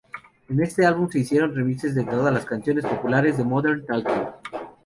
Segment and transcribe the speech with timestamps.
[0.49, 4.29] En este álbum se hicieron remixes a todas las canciones populares de Modern Talking